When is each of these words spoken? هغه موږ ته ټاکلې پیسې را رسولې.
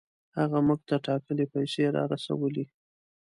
هغه 0.37 0.57
موږ 0.67 0.79
ته 0.89 0.95
ټاکلې 1.05 1.45
پیسې 1.53 1.83
را 1.95 2.03
رسولې. 2.13 2.65